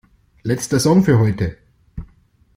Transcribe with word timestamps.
Letzter 0.41 0.79
Song 0.79 1.03
für 1.03 1.19
heute! 1.19 1.59